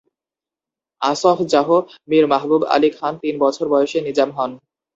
[1.01, 1.67] আসফ জাহ
[2.09, 4.51] মীর মাহবুব আলী খান তিন বছর বয়সে নিজাম হন।